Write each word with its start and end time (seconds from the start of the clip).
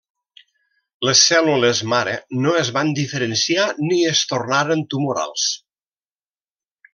Les 1.07 1.19
cèl·lules 1.25 1.81
mare 1.91 2.15
no 2.45 2.53
es 2.61 2.71
van 2.77 2.89
diferenciar 3.01 3.67
ni 3.91 4.01
es 4.13 4.23
tornaren 4.33 4.83
tumorals. 4.95 5.47